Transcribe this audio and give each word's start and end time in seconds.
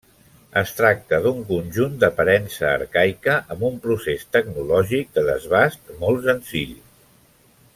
Es 0.59 0.69
tracta 0.77 1.17
d'un 1.25 1.43
conjunt 1.49 1.99
d'aparença 2.03 2.65
arcaica, 2.69 3.35
amb 3.57 3.67
un 3.69 3.77
procés 3.85 4.25
tecnològic 4.37 5.15
de 5.19 5.25
desbast 5.29 5.93
molt 6.01 6.27
senzill. 6.31 6.75